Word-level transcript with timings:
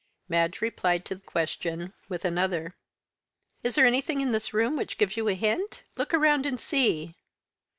Madge 0.27 0.61
replied 0.61 1.05
to 1.05 1.13
the 1.13 1.21
question 1.21 1.93
with 2.09 2.25
another. 2.25 2.73
"Is 3.61 3.75
there 3.75 3.85
anything 3.85 4.19
in 4.19 4.31
this 4.31 4.51
room 4.51 4.75
which 4.75 4.97
gives 4.97 5.15
you 5.15 5.27
a 5.27 5.35
hint? 5.35 5.83
Look 5.95 6.11
around 6.11 6.47
and 6.47 6.59
see." 6.59 7.13